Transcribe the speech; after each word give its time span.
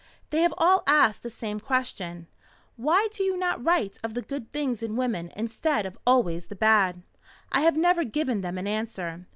They 0.31 0.41
have 0.41 0.55
all 0.57 0.81
asked 0.87 1.21
the 1.21 1.29
same 1.29 1.59
question: 1.59 2.25
Why 2.75 3.07
do 3.11 3.21
you 3.23 3.37
not 3.37 3.63
write 3.63 3.99
of 4.03 4.15
the 4.15 4.23
good 4.23 4.51
things 4.51 4.81
in 4.81 4.95
women 4.95 5.31
instead 5.35 5.85
of 5.85 5.95
always 6.07 6.47
the 6.47 6.55
bad? 6.55 7.03
I 7.51 7.61
have 7.61 7.77
never 7.77 8.03
given 8.03 8.41
them 8.41 8.57
an 8.57 8.65
answer. 8.65 9.27